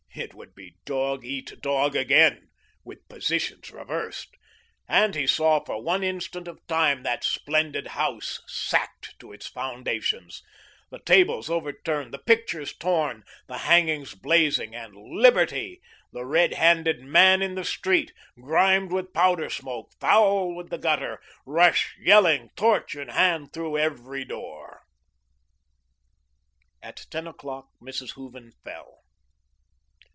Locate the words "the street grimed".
17.55-18.91